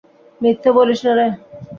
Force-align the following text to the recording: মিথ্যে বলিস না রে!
মিথ্যে 0.41 0.69
বলিস 0.77 0.99
না 1.05 1.13
রে! 1.17 1.27